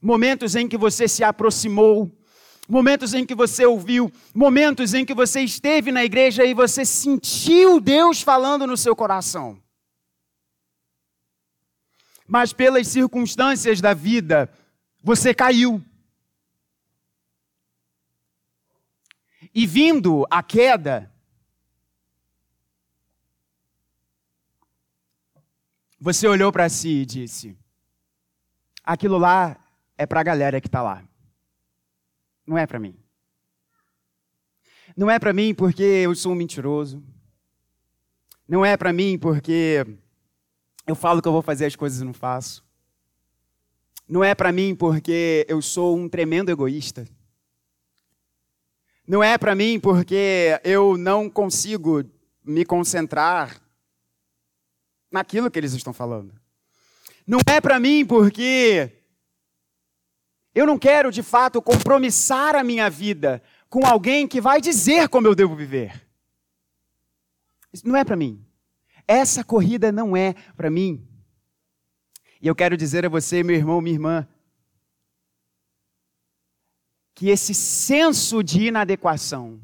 Momentos 0.00 0.54
em 0.54 0.68
que 0.68 0.76
você 0.76 1.08
se 1.08 1.24
aproximou, 1.24 2.08
momentos 2.68 3.14
em 3.14 3.26
que 3.26 3.34
você 3.34 3.66
ouviu, 3.66 4.12
momentos 4.32 4.94
em 4.94 5.04
que 5.04 5.14
você 5.14 5.40
esteve 5.40 5.90
na 5.90 6.04
igreja 6.04 6.44
e 6.44 6.54
você 6.54 6.84
sentiu 6.84 7.80
Deus 7.80 8.22
falando 8.22 8.66
no 8.66 8.76
seu 8.76 8.94
coração. 8.94 9.60
Mas 12.26 12.52
pelas 12.52 12.88
circunstâncias 12.88 13.80
da 13.80 13.94
vida, 13.94 14.50
você 15.02 15.32
caiu. 15.32 15.82
E 19.54 19.66
vindo 19.66 20.26
a 20.30 20.42
queda, 20.42 21.10
você 25.98 26.26
olhou 26.26 26.52
para 26.52 26.68
si 26.68 26.88
e 26.88 27.06
disse: 27.06 27.56
aquilo 28.82 29.18
lá 29.18 29.56
é 29.96 30.06
para 30.06 30.20
a 30.20 30.24
galera 30.24 30.60
que 30.60 30.68
está 30.68 30.82
lá. 30.82 31.02
Não 32.46 32.56
é 32.56 32.66
para 32.66 32.78
mim. 32.78 32.96
Não 34.96 35.10
é 35.10 35.18
para 35.18 35.32
mim 35.32 35.54
porque 35.54 35.82
eu 35.82 36.14
sou 36.14 36.32
um 36.32 36.36
mentiroso. 36.36 37.02
Não 38.48 38.64
é 38.64 38.76
para 38.76 38.92
mim 38.92 39.18
porque 39.18 39.84
eu 40.86 40.94
falo 40.94 41.20
que 41.20 41.28
eu 41.28 41.32
vou 41.32 41.42
fazer 41.42 41.66
as 41.66 41.76
coisas 41.76 42.00
e 42.00 42.04
não 42.04 42.14
faço. 42.14 42.64
Não 44.08 44.22
é 44.22 44.34
para 44.34 44.52
mim 44.52 44.74
porque 44.74 45.44
eu 45.48 45.60
sou 45.60 45.96
um 45.96 46.08
tremendo 46.08 46.50
egoísta. 46.50 47.06
Não 49.06 49.22
é 49.22 49.36
para 49.36 49.54
mim 49.54 49.80
porque 49.80 50.60
eu 50.62 50.96
não 50.96 51.28
consigo 51.28 52.04
me 52.44 52.64
concentrar 52.64 53.60
naquilo 55.10 55.50
que 55.50 55.58
eles 55.58 55.72
estão 55.72 55.92
falando. 55.92 56.32
Não 57.26 57.40
é 57.46 57.60
para 57.60 57.80
mim 57.80 58.06
porque 58.06 58.92
eu 60.54 60.66
não 60.66 60.78
quero, 60.78 61.10
de 61.10 61.22
fato, 61.22 61.60
compromissar 61.60 62.54
a 62.54 62.62
minha 62.62 62.88
vida 62.88 63.42
com 63.68 63.84
alguém 63.84 64.28
que 64.28 64.40
vai 64.40 64.60
dizer 64.60 65.08
como 65.08 65.26
eu 65.26 65.34
devo 65.34 65.56
viver. 65.56 66.06
Isso 67.72 67.86
não 67.86 67.96
é 67.96 68.04
para 68.04 68.16
mim. 68.16 68.45
Essa 69.06 69.44
corrida 69.44 69.92
não 69.92 70.16
é 70.16 70.34
para 70.56 70.70
mim. 70.70 71.06
E 72.40 72.46
eu 72.46 72.54
quero 72.54 72.76
dizer 72.76 73.06
a 73.06 73.08
você, 73.08 73.42
meu 73.42 73.56
irmão, 73.56 73.80
minha 73.80 73.94
irmã, 73.94 74.28
que 77.14 77.28
esse 77.28 77.54
senso 77.54 78.42
de 78.42 78.66
inadequação 78.66 79.60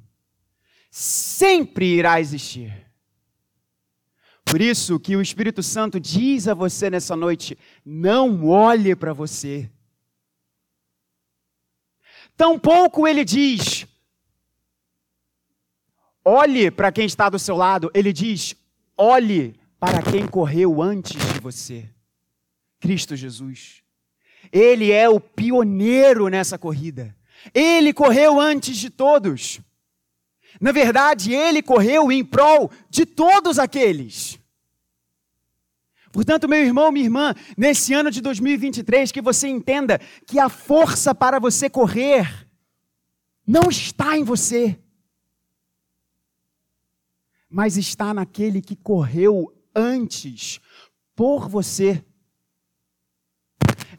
sempre 0.90 1.86
irá 1.86 2.20
existir. 2.20 2.90
Por 4.44 4.60
isso 4.60 4.98
que 4.98 5.16
o 5.16 5.22
Espírito 5.22 5.62
Santo 5.62 6.00
diz 6.00 6.48
a 6.48 6.54
você 6.54 6.90
nessa 6.90 7.14
noite: 7.14 7.58
não 7.84 8.46
olhe 8.46 8.94
para 8.94 9.12
você. 9.12 9.70
Tampouco 12.36 13.06
ele 13.06 13.24
diz, 13.24 13.86
olhe 16.24 16.70
para 16.70 16.90
quem 16.90 17.04
está 17.04 17.28
do 17.28 17.38
seu 17.38 17.56
lado, 17.56 17.90
ele 17.94 18.12
diz, 18.12 18.56
olhe 19.02 19.58
para 19.80 20.00
quem 20.00 20.26
correu 20.26 20.80
antes 20.80 21.16
de 21.16 21.40
você, 21.40 21.88
Cristo 22.78 23.16
Jesus. 23.16 23.82
Ele 24.52 24.92
é 24.92 25.08
o 25.08 25.18
pioneiro 25.18 26.28
nessa 26.28 26.56
corrida. 26.56 27.16
Ele 27.52 27.92
correu 27.92 28.40
antes 28.40 28.76
de 28.76 28.90
todos. 28.90 29.60
Na 30.60 30.70
verdade, 30.70 31.32
ele 31.32 31.62
correu 31.62 32.12
em 32.12 32.24
prol 32.24 32.70
de 32.88 33.04
todos 33.04 33.58
aqueles. 33.58 34.38
Portanto, 36.12 36.48
meu 36.48 36.60
irmão, 36.60 36.92
minha 36.92 37.06
irmã, 37.06 37.34
nesse 37.56 37.94
ano 37.94 38.10
de 38.10 38.20
2023, 38.20 39.10
que 39.10 39.22
você 39.22 39.48
entenda 39.48 39.98
que 40.26 40.38
a 40.38 40.48
força 40.48 41.14
para 41.14 41.40
você 41.40 41.68
correr 41.70 42.46
não 43.46 43.68
está 43.70 44.16
em 44.16 44.22
você, 44.22 44.78
mas 47.52 47.76
está 47.76 48.14
naquele 48.14 48.62
que 48.62 48.74
correu 48.74 49.52
antes 49.76 50.58
por 51.14 51.48
você. 51.48 52.02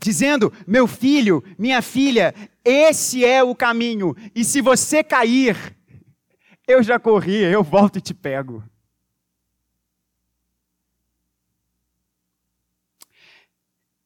Dizendo, 0.01 0.51
meu 0.67 0.87
filho, 0.87 1.43
minha 1.57 1.81
filha, 1.81 2.33
esse 2.65 3.23
é 3.23 3.43
o 3.43 3.55
caminho, 3.55 4.15
e 4.35 4.43
se 4.43 4.59
você 4.59 5.03
cair, 5.03 5.55
eu 6.67 6.81
já 6.81 6.99
corri, 6.99 7.35
eu 7.35 7.63
volto 7.63 7.97
e 7.99 8.01
te 8.01 8.13
pego. 8.13 8.63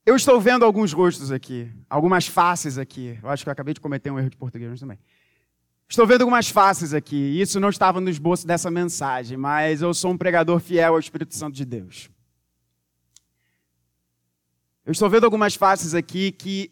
Eu 0.06 0.16
estou 0.16 0.40
vendo 0.40 0.64
alguns 0.64 0.94
rostos 0.94 1.32
aqui, 1.32 1.70
algumas 1.90 2.28
faces 2.28 2.78
aqui. 2.78 3.20
Eu 3.22 3.30
acho 3.30 3.44
que 3.44 3.50
eu 3.50 3.52
acabei 3.52 3.74
de 3.74 3.82
cometer 3.82 4.10
um 4.10 4.18
erro 4.18 4.30
de 4.30 4.38
português 4.38 4.80
também. 4.80 4.98
Estou 5.90 6.06
vendo 6.06 6.22
algumas 6.22 6.50
faces 6.50 6.94
aqui. 6.94 7.40
Isso 7.40 7.60
não 7.60 7.70
estava 7.70 8.02
no 8.02 8.10
esboço 8.10 8.46
dessa 8.46 8.70
mensagem, 8.70 9.38
mas 9.38 9.82
eu 9.82 9.94
sou 9.94 10.12
um 10.12 10.18
pregador 10.18 10.60
fiel 10.60 10.94
ao 10.94 11.00
Espírito 11.00 11.34
Santo 11.34 11.56
de 11.56 11.64
Deus. 11.64 12.10
Eu 14.86 14.92
estou 14.92 15.10
vendo 15.10 15.24
algumas 15.24 15.56
faces 15.56 15.94
aqui 15.94 16.32
que 16.32 16.72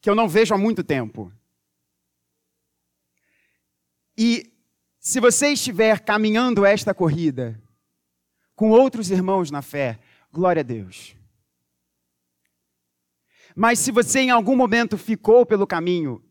que 0.00 0.10
eu 0.10 0.14
não 0.14 0.28
vejo 0.28 0.54
há 0.54 0.58
muito 0.58 0.84
tempo. 0.84 1.32
E 4.16 4.52
se 5.00 5.18
você 5.18 5.48
estiver 5.48 5.98
caminhando 6.00 6.64
esta 6.64 6.94
corrida 6.94 7.60
com 8.54 8.70
outros 8.70 9.10
irmãos 9.10 9.50
na 9.50 9.62
fé, 9.62 9.98
glória 10.32 10.60
a 10.60 10.62
Deus. 10.62 11.16
Mas 13.54 13.80
se 13.80 13.90
você 13.90 14.20
em 14.20 14.30
algum 14.30 14.54
momento 14.54 14.96
ficou 14.96 15.44
pelo 15.44 15.66
caminho, 15.66 16.22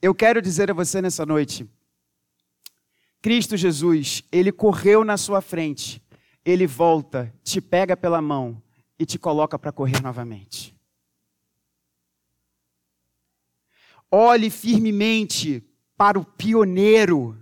eu 0.00 0.14
quero 0.14 0.40
dizer 0.40 0.70
a 0.70 0.74
você 0.74 1.02
nessa 1.02 1.26
noite: 1.26 1.68
Cristo 3.20 3.56
Jesus, 3.56 4.22
ele 4.30 4.52
correu 4.52 5.04
na 5.04 5.16
sua 5.16 5.40
frente, 5.40 6.02
ele 6.44 6.66
volta, 6.66 7.32
te 7.42 7.60
pega 7.60 7.96
pela 7.96 8.22
mão 8.22 8.62
e 8.98 9.04
te 9.04 9.18
coloca 9.18 9.58
para 9.58 9.72
correr 9.72 10.00
novamente. 10.00 10.74
Olhe 14.10 14.48
firmemente 14.50 15.62
para 15.96 16.18
o 16.18 16.24
pioneiro 16.24 17.36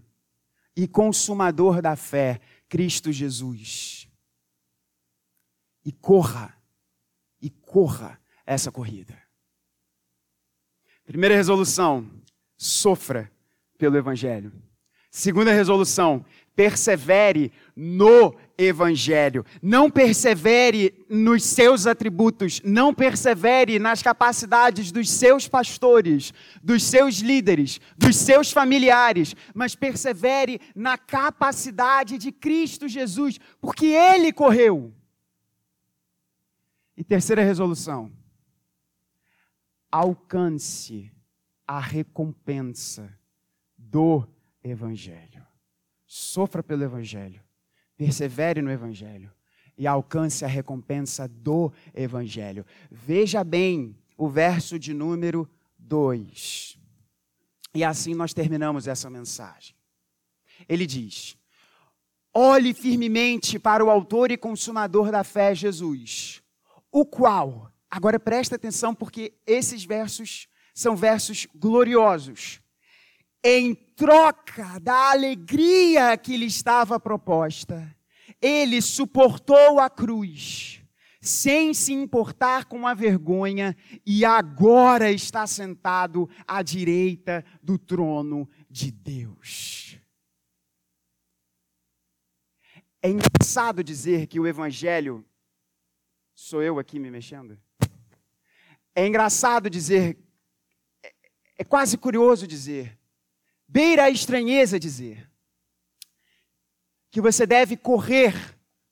e 0.75 0.89
consumador 0.89 1.81
da 1.81 1.95
fé, 1.95 2.41
Cristo 2.69 3.13
Jesus. 3.13 4.09
E 5.85 5.93
corra, 5.93 6.61
e 7.41 7.49
corra 7.49 8.21
essa 8.45 8.73
corrida. 8.73 9.17
Primeira 11.05 11.37
resolução: 11.37 12.11
sofra 12.57 13.31
pelo 13.79 13.97
Evangelho. 13.97 14.53
Segunda 15.11 15.51
resolução: 15.51 16.25
persevere 16.55 17.51
no 17.75 18.35
Evangelho. 18.59 19.45
Não 19.63 19.91
persevere 19.91 21.07
nos 21.09 21.43
seus 21.45 21.87
atributos, 21.87 22.61
não 22.63 22.93
persevere 22.93 23.79
nas 23.79 24.03
capacidades 24.03 24.93
dos 24.93 25.11
seus 25.11 25.49
pastores, 25.49 26.35
dos 26.63 26.83
seus 26.83 27.21
líderes, 27.21 27.81
dos 27.97 28.17
seus 28.17 28.51
familiares, 28.51 29.35
mas 29.55 29.75
persevere 29.75 30.61
na 30.75 30.99
capacidade 30.99 32.19
de 32.19 32.31
Cristo 32.31 32.89
Jesus, 32.89 33.39
porque 33.61 33.87
Ele 33.87 34.33
correu. 34.33 34.93
E 36.97 37.03
terceira 37.03 37.43
resolução: 37.43 38.13
alcance 39.91 41.11
a 41.67 41.81
recompensa 41.81 43.13
do 43.77 44.27
Evangelho. 44.63 45.45
Sofra 46.07 46.63
pelo 46.63 46.85
Evangelho, 46.85 47.43
persevere 47.97 48.63
no 48.63 48.71
Evangelho 48.71 49.33
e 49.77 49.87
alcance 49.87 50.45
a 50.45 50.49
recompensa 50.49 51.27
do 51.29 51.73
Evangelho. 51.95 52.65
Veja 52.91 53.43
bem 53.43 53.97
o 54.17 54.29
verso 54.29 54.79
de 54.79 54.95
número 54.95 55.49
2. 55.79 56.79
E 57.75 57.85
assim 57.85 58.15
nós 58.15 58.33
terminamos 58.33 58.87
essa 58.87 59.11
mensagem. 59.11 59.75
Ele 60.69 60.87
diz: 60.87 61.37
Olhe 62.33 62.73
firmemente 62.73 63.59
para 63.59 63.85
o 63.85 63.91
Autor 63.91 64.31
e 64.31 64.37
Consumador 64.37 65.11
da 65.11 65.23
fé, 65.23 65.55
Jesus, 65.55 66.43
o 66.91 67.05
qual 67.05 67.73
Agora 67.91 68.19
presta 68.19 68.57
atenção 68.57 68.95
porque 68.95 69.33
esses 69.47 69.85
versos 69.85 70.49
são 70.77 70.95
versos 70.95 71.47
gloriosos. 71.55 72.61
Em 73.43 73.75
troca 73.75 74.79
da 74.79 75.11
alegria 75.11 76.15
que 76.19 76.37
lhe 76.37 76.45
estava 76.45 77.01
proposta, 77.01 77.97
ele 78.43 78.83
suportou 78.83 79.81
a 79.81 79.89
cruz, 79.89 80.83
sem 81.19 81.73
se 81.73 81.95
importar 81.95 82.67
com 82.67 82.87
a 82.87 82.93
vergonha, 82.93 83.75
e 84.05 84.23
agora 84.23 85.11
está 85.11 85.47
sentado 85.47 86.29
à 86.47 86.61
direita 86.63 87.43
do 87.63 87.79
trono 87.79 88.47
de 88.69 88.91
Deus. 88.91 89.99
É 93.01 93.09
engraçado 93.09 93.83
dizer 93.83 94.27
que 94.27 94.39
o 94.39 94.47
Evangelho. 94.47 95.25
Sou 96.35 96.63
eu 96.63 96.79
aqui 96.79 96.99
me 96.99 97.11
mexendo? 97.11 97.59
É 98.95 99.07
engraçado 99.07 99.71
dizer. 99.71 100.26
É, 101.59 101.65
quase 101.65 101.97
curioso 101.97 102.47
dizer. 102.47 102.99
Beira 103.67 104.05
a 104.05 104.11
estranheza 104.11 104.79
dizer. 104.79 105.31
Que 107.11 107.21
você 107.21 107.47
deve 107.47 107.77
correr 107.77 108.35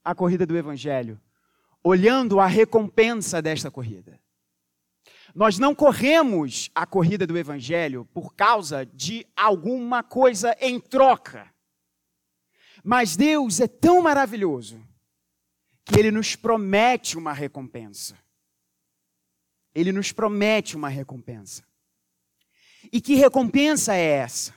a 0.03 0.15
corrida 0.15 0.47
do 0.47 0.57
Evangelho 0.57 1.21
olhando 1.85 2.41
a 2.41 2.47
recompensa 2.47 3.43
desta 3.43 3.71
corrida. 3.71 4.19
Nós 5.35 5.59
não 5.59 5.75
corremos 5.75 6.71
a 6.75 6.87
corrida 6.87 7.27
do 7.27 7.37
Evangelho 7.37 8.07
por 8.07 8.35
causa 8.35 8.87
de 8.87 9.27
alguma 9.37 10.03
coisa 10.03 10.57
em 10.59 10.81
troca. 10.81 11.53
Mas 12.83 13.17
Deus 13.17 13.61
é 13.61 13.69
tão 13.69 14.01
maravilhoso 14.01 14.81
que 15.85 15.99
Ele 15.99 16.11
nos 16.11 16.35
promete 16.35 17.19
uma 17.19 17.33
recompensa. 17.33 18.17
Ele 19.75 19.93
nos 19.93 20.13
promete 20.13 20.77
uma 20.77 20.89
recompensa. 20.89 21.63
E 22.93 23.01
que 23.01 23.15
recompensa 23.15 23.95
é 23.95 24.19
essa? 24.19 24.55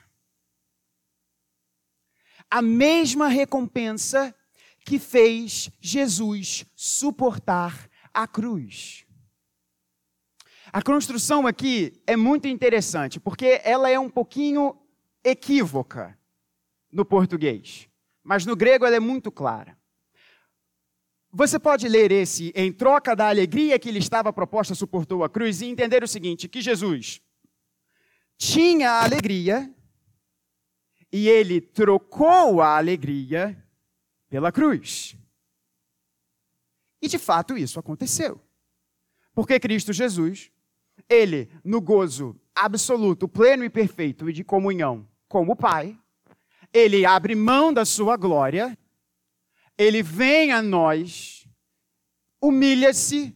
A 2.50 2.62
mesma 2.62 3.28
recompensa 3.28 4.34
que 4.86 4.98
fez 4.98 5.70
Jesus 5.82 6.66
suportar 6.76 7.90
a 8.14 8.26
cruz. 8.26 9.06
A 10.72 10.82
construção 10.82 11.46
aqui 11.46 12.02
é 12.06 12.16
muito 12.16 12.48
interessante, 12.48 13.20
porque 13.20 13.62
ela 13.64 13.90
é 13.90 14.00
um 14.00 14.10
pouquinho 14.10 14.78
equívoca 15.24 16.18
no 16.92 17.04
português, 17.04 17.90
mas 18.24 18.46
no 18.46 18.56
grego 18.56 18.86
ela 18.86 18.96
é 18.96 19.00
muito 19.00 19.32
clara. 19.32 19.78
Você 21.32 21.60
pode 21.60 21.88
ler 21.88 22.12
esse 22.12 22.54
em 22.56 22.72
troca 22.72 23.16
da 23.16 23.28
alegria 23.28 23.78
que 23.78 23.92
lhe 23.92 24.00
estava 24.00 24.32
proposta 24.32 24.74
suportou 24.74 25.24
a 25.24 25.30
cruz 25.30 25.62
e 25.62 25.66
entender 25.66 26.04
o 26.04 26.08
seguinte, 26.08 26.48
que 26.48 26.62
Jesus 26.62 27.22
tinha 28.38 28.92
a 28.92 29.04
alegria 29.04 29.74
e 31.12 31.28
ele 31.28 31.60
trocou 31.60 32.62
a 32.62 32.78
alegria 32.78 33.58
pela 34.30 34.52
cruz. 34.52 35.18
E 37.02 37.08
de 37.08 37.18
fato 37.18 37.58
isso 37.58 37.80
aconteceu. 37.80 38.42
Porque 39.34 39.60
Cristo 39.60 39.94
Jesus, 39.94 40.52
ele, 41.10 41.50
no 41.64 41.80
gozo 41.80 42.40
absoluto, 42.56 43.28
pleno 43.28 43.64
e 43.64 43.70
perfeito 43.70 44.30
e 44.30 44.34
de 44.34 44.44
comunhão 44.44 45.08
com 45.28 45.48
o 45.48 45.56
Pai, 45.56 45.98
ele 46.74 47.06
abre 47.06 47.36
mão 47.36 47.74
da 47.74 47.86
sua 47.86 48.18
glória, 48.18 48.78
ele 49.78 50.02
vem 50.02 50.52
a 50.52 50.62
nós, 50.62 51.48
humilha-se 52.42 53.36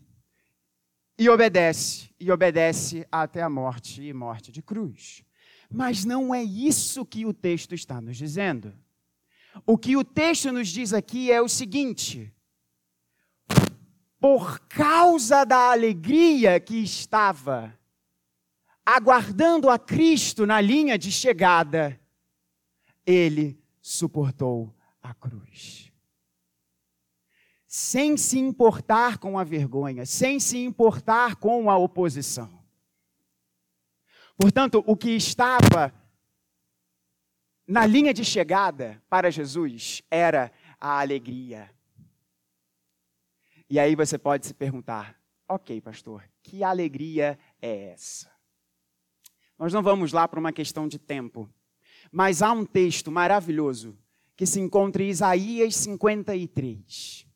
e 1.17 1.29
obedece, 1.29 2.09
e 2.21 2.31
obedece 2.31 3.05
até 3.11 3.41
a 3.41 3.49
morte 3.49 4.03
e 4.03 4.13
morte 4.13 4.51
de 4.51 4.61
cruz. 4.61 5.23
Mas 5.69 6.05
não 6.05 6.33
é 6.33 6.43
isso 6.43 7.05
que 7.05 7.25
o 7.25 7.33
texto 7.33 7.73
está 7.73 7.99
nos 7.99 8.15
dizendo. 8.15 8.73
O 9.65 9.77
que 9.77 9.97
o 9.97 10.03
texto 10.03 10.51
nos 10.51 10.69
diz 10.69 10.93
aqui 10.93 11.31
é 11.31 11.41
o 11.41 11.49
seguinte: 11.49 12.33
por 14.19 14.59
causa 14.67 15.43
da 15.43 15.71
alegria 15.71 16.59
que 16.59 16.75
estava 16.75 17.77
aguardando 18.85 19.69
a 19.69 19.79
Cristo 19.79 20.45
na 20.45 20.61
linha 20.61 20.97
de 20.97 21.11
chegada, 21.11 21.99
ele 23.05 23.59
suportou 23.81 24.75
a 25.01 25.13
cruz. 25.13 25.90
Sem 27.73 28.17
se 28.17 28.37
importar 28.37 29.17
com 29.17 29.39
a 29.39 29.45
vergonha, 29.45 30.05
sem 30.05 30.41
se 30.41 30.57
importar 30.57 31.37
com 31.37 31.69
a 31.69 31.77
oposição. 31.77 32.61
Portanto, 34.35 34.83
o 34.85 34.97
que 34.97 35.11
estava 35.11 35.93
na 37.65 37.85
linha 37.85 38.13
de 38.13 38.25
chegada 38.25 39.01
para 39.09 39.31
Jesus 39.31 40.03
era 40.11 40.51
a 40.81 40.99
alegria. 40.99 41.73
E 43.69 43.79
aí 43.79 43.95
você 43.95 44.17
pode 44.17 44.47
se 44.47 44.53
perguntar: 44.53 45.17
ok, 45.47 45.79
pastor, 45.79 46.29
que 46.43 46.65
alegria 46.65 47.39
é 47.61 47.93
essa? 47.93 48.29
Nós 49.57 49.71
não 49.71 49.81
vamos 49.81 50.11
lá 50.11 50.27
para 50.27 50.41
uma 50.41 50.51
questão 50.51 50.89
de 50.89 50.99
tempo, 50.99 51.49
mas 52.11 52.41
há 52.41 52.51
um 52.51 52.65
texto 52.65 53.09
maravilhoso 53.09 53.97
que 54.35 54.45
se 54.45 54.59
encontra 54.59 55.01
em 55.01 55.07
Isaías 55.07 55.73
53. 55.77 57.30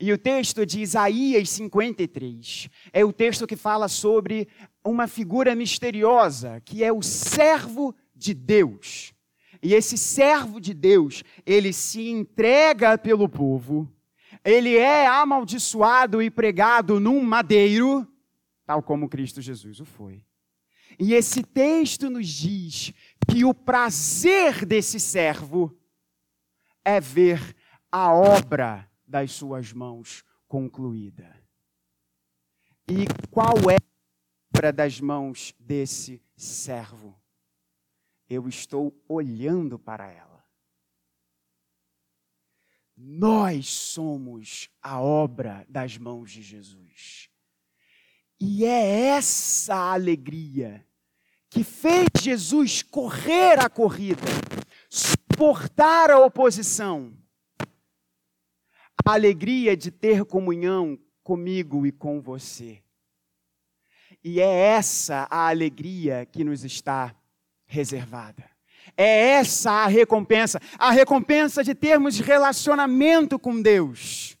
E 0.00 0.10
o 0.14 0.16
texto 0.16 0.64
de 0.64 0.80
Isaías 0.80 1.50
53 1.50 2.70
é 2.90 3.04
o 3.04 3.12
texto 3.12 3.46
que 3.46 3.54
fala 3.54 3.86
sobre 3.86 4.48
uma 4.82 5.06
figura 5.06 5.54
misteriosa, 5.54 6.58
que 6.64 6.82
é 6.82 6.90
o 6.90 7.02
servo 7.02 7.94
de 8.16 8.32
Deus. 8.32 9.12
E 9.62 9.74
esse 9.74 9.98
servo 9.98 10.58
de 10.58 10.72
Deus, 10.72 11.22
ele 11.44 11.70
se 11.70 12.08
entrega 12.08 12.96
pelo 12.96 13.28
povo, 13.28 13.86
ele 14.42 14.74
é 14.74 15.06
amaldiçoado 15.06 16.22
e 16.22 16.30
pregado 16.30 16.98
num 16.98 17.22
madeiro, 17.22 18.08
tal 18.64 18.82
como 18.82 19.06
Cristo 19.06 19.42
Jesus 19.42 19.80
o 19.80 19.84
foi. 19.84 20.24
E 20.98 21.12
esse 21.12 21.42
texto 21.42 22.08
nos 22.08 22.26
diz 22.26 22.94
que 23.30 23.44
o 23.44 23.52
prazer 23.52 24.64
desse 24.64 24.98
servo 24.98 25.78
é 26.82 26.98
ver 26.98 27.54
a 27.92 28.14
obra 28.14 28.89
das 29.10 29.32
suas 29.32 29.72
mãos 29.72 30.24
concluída. 30.46 31.36
E 32.88 33.06
qual 33.30 33.54
é 33.70 33.76
a 33.76 34.56
obra 34.56 34.72
das 34.72 35.00
mãos 35.00 35.54
desse 35.58 36.22
servo? 36.36 37.20
eu 38.30 38.48
estou 38.48 38.96
olhando 39.08 39.76
para 39.76 40.08
ela. 40.08 40.44
Nós 42.96 43.66
somos 43.66 44.70
a 44.80 45.00
obra 45.00 45.66
das 45.68 45.98
mãos 45.98 46.30
de 46.30 46.40
Jesus. 46.40 47.28
E 48.38 48.64
é 48.64 49.08
essa 49.08 49.74
alegria 49.74 50.86
que 51.48 51.64
fez 51.64 52.06
Jesus 52.20 52.82
correr 52.84 53.58
a 53.58 53.68
corrida, 53.68 54.22
suportar 54.88 56.10
a 56.10 56.20
oposição. 56.20 57.12
A 59.04 59.12
alegria 59.12 59.76
de 59.76 59.90
ter 59.90 60.24
comunhão 60.24 60.98
comigo 61.22 61.86
e 61.86 61.92
com 61.92 62.20
você. 62.20 62.82
E 64.22 64.40
é 64.40 64.44
essa 64.44 65.26
a 65.30 65.48
alegria 65.48 66.26
que 66.26 66.44
nos 66.44 66.64
está 66.64 67.14
reservada. 67.66 68.44
É 68.96 69.30
essa 69.30 69.70
a 69.70 69.86
recompensa, 69.86 70.60
a 70.78 70.90
recompensa 70.90 71.62
de 71.62 71.74
termos 71.74 72.18
relacionamento 72.18 73.38
com 73.38 73.60
Deus. 73.60 74.36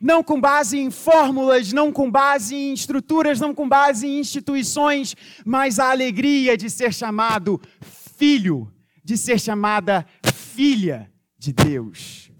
Não 0.00 0.22
com 0.22 0.40
base 0.40 0.78
em 0.78 0.90
fórmulas, 0.90 1.72
não 1.72 1.92
com 1.92 2.10
base 2.10 2.54
em 2.54 2.72
estruturas, 2.72 3.40
não 3.40 3.54
com 3.54 3.68
base 3.68 4.06
em 4.06 4.18
instituições, 4.18 5.14
mas 5.44 5.78
a 5.78 5.90
alegria 5.90 6.56
de 6.56 6.68
ser 6.68 6.92
chamado 6.92 7.60
filho, 7.80 8.72
de 9.04 9.16
ser 9.16 9.40
chamada 9.40 10.06
filha 10.34 11.10
de 11.38 11.52
Deus. 11.52 12.30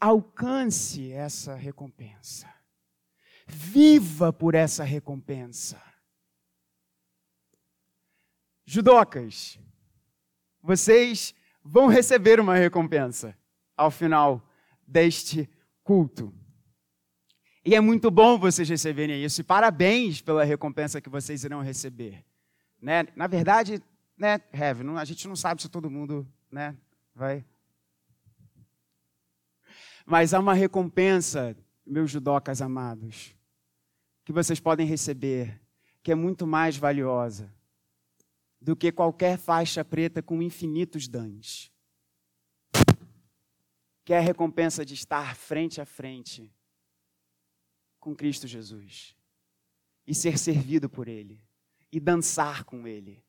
Alcance 0.00 1.12
essa 1.12 1.54
recompensa. 1.54 2.48
Viva 3.46 4.32
por 4.32 4.54
essa 4.54 4.82
recompensa. 4.82 5.80
Judocas, 8.64 9.58
vocês 10.62 11.34
vão 11.62 11.88
receber 11.88 12.40
uma 12.40 12.54
recompensa 12.54 13.36
ao 13.76 13.90
final 13.90 14.48
deste 14.86 15.50
culto. 15.82 16.32
E 17.64 17.74
é 17.74 17.80
muito 17.80 18.10
bom 18.10 18.38
vocês 18.38 18.68
receberem 18.68 19.22
isso. 19.22 19.40
E 19.40 19.44
parabéns 19.44 20.22
pela 20.22 20.44
recompensa 20.44 21.00
que 21.00 21.10
vocês 21.10 21.44
irão 21.44 21.60
receber. 21.60 22.24
Né? 22.80 23.06
Na 23.14 23.26
verdade, 23.26 23.82
né, 24.16 24.40
Heavy, 24.52 24.84
a 24.96 25.04
gente 25.04 25.28
não 25.28 25.36
sabe 25.36 25.60
se 25.60 25.68
todo 25.68 25.90
mundo 25.90 26.26
né, 26.50 26.76
vai. 27.14 27.44
Mas 30.10 30.34
há 30.34 30.40
uma 30.40 30.54
recompensa, 30.54 31.56
meus 31.86 32.10
judocas 32.10 32.60
amados, 32.60 33.32
que 34.24 34.32
vocês 34.32 34.58
podem 34.58 34.84
receber, 34.84 35.62
que 36.02 36.10
é 36.10 36.16
muito 36.16 36.48
mais 36.48 36.76
valiosa 36.76 37.48
do 38.60 38.74
que 38.74 38.90
qualquer 38.90 39.38
faixa 39.38 39.84
preta 39.84 40.20
com 40.20 40.42
infinitos 40.42 41.06
danos. 41.06 41.70
que 44.04 44.12
é 44.12 44.18
a 44.18 44.20
recompensa 44.20 44.84
de 44.84 44.94
estar 44.94 45.36
frente 45.36 45.80
a 45.80 45.86
frente 45.86 46.52
com 48.00 48.12
Cristo 48.12 48.48
Jesus 48.48 49.14
e 50.04 50.12
ser 50.12 50.36
servido 50.36 50.90
por 50.90 51.06
Ele 51.06 51.40
e 51.92 52.00
dançar 52.00 52.64
com 52.64 52.88
Ele 52.88 53.22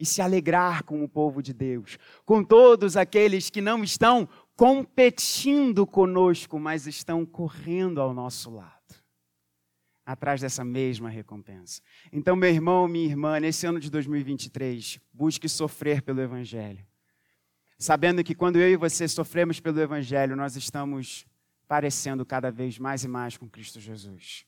e 0.00 0.04
se 0.04 0.20
alegrar 0.20 0.82
com 0.82 1.04
o 1.04 1.08
povo 1.08 1.40
de 1.40 1.52
Deus, 1.52 1.96
com 2.24 2.42
todos 2.42 2.96
aqueles 2.96 3.50
que 3.50 3.60
não 3.60 3.84
estão 3.84 4.28
competindo 4.58 5.86
conosco, 5.86 6.58
mas 6.58 6.88
estão 6.88 7.24
correndo 7.24 8.00
ao 8.00 8.12
nosso 8.12 8.50
lado, 8.50 8.96
atrás 10.04 10.40
dessa 10.40 10.64
mesma 10.64 11.08
recompensa. 11.08 11.80
Então, 12.12 12.34
meu 12.34 12.50
irmão, 12.50 12.88
minha 12.88 13.06
irmã, 13.06 13.38
nesse 13.38 13.66
ano 13.66 13.78
de 13.78 13.88
2023, 13.88 14.98
busque 15.12 15.48
sofrer 15.48 16.02
pelo 16.02 16.20
Evangelho, 16.20 16.84
sabendo 17.78 18.24
que 18.24 18.34
quando 18.34 18.56
eu 18.56 18.68
e 18.68 18.76
você 18.76 19.06
sofremos 19.06 19.60
pelo 19.60 19.80
Evangelho, 19.80 20.34
nós 20.34 20.56
estamos 20.56 21.24
parecendo 21.68 22.26
cada 22.26 22.50
vez 22.50 22.80
mais 22.80 23.04
e 23.04 23.08
mais 23.08 23.36
com 23.36 23.48
Cristo 23.48 23.78
Jesus. 23.78 24.44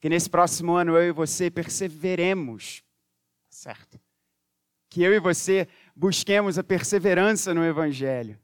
Que 0.00 0.08
nesse 0.08 0.28
próximo 0.28 0.72
ano 0.72 0.96
eu 0.96 1.10
e 1.10 1.12
você 1.12 1.48
perseveremos, 1.48 2.82
certo? 3.48 4.00
que 4.90 5.02
eu 5.02 5.14
e 5.14 5.20
você 5.20 5.68
busquemos 5.94 6.58
a 6.58 6.64
perseverança 6.64 7.54
no 7.54 7.64
Evangelho. 7.64 8.36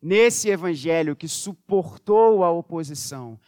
Nesse 0.00 0.48
Evangelho 0.48 1.16
que 1.16 1.28
suportou 1.28 2.44
a 2.44 2.50
oposição 2.50 3.38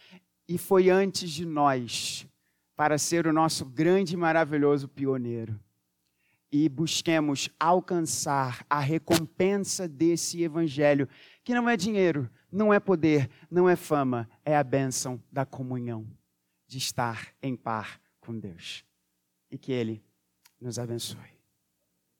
e 0.47 0.57
foi 0.57 0.89
antes 0.89 1.29
de 1.29 1.45
nós, 1.45 2.27
para 2.75 2.97
ser 2.97 3.27
o 3.27 3.33
nosso 3.33 3.65
grande 3.65 4.13
e 4.15 4.17
maravilhoso 4.17 4.87
pioneiro. 4.87 5.59
E 6.51 6.67
busquemos 6.67 7.49
alcançar 7.59 8.65
a 8.69 8.79
recompensa 8.79 9.87
desse 9.87 10.41
Evangelho, 10.41 11.07
que 11.43 11.53
não 11.53 11.69
é 11.69 11.77
dinheiro, 11.77 12.29
não 12.51 12.73
é 12.73 12.79
poder, 12.79 13.29
não 13.51 13.69
é 13.69 13.75
fama, 13.75 14.27
é 14.43 14.57
a 14.57 14.63
bênção 14.63 15.21
da 15.31 15.45
comunhão, 15.45 16.07
de 16.65 16.79
estar 16.79 17.27
em 17.43 17.55
par 17.55 18.01
com 18.19 18.37
Deus. 18.37 18.83
E 19.51 19.57
que 19.57 19.71
Ele 19.71 20.03
nos 20.59 20.79
abençoe. 20.79 21.38